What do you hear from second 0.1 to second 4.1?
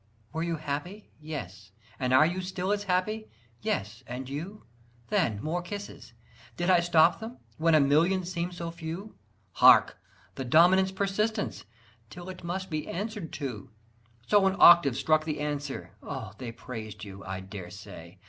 "Were you happy?" "Yes." "And are you still as happy?" "Yes.